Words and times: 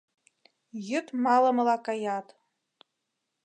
Йӱд 0.87 1.07
малымыла 1.23 1.77
каят. 1.85 2.27